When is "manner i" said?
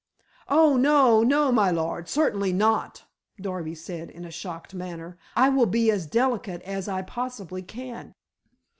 4.73-5.49